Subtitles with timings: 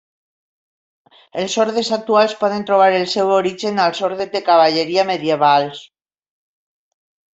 [1.41, 5.85] Els ordes actuals poden trobar el seu origen als Ordes de cavalleria medievals.